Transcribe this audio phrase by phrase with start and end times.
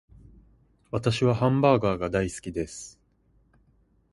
[0.89, 2.99] 私はハンバーガーが大好きです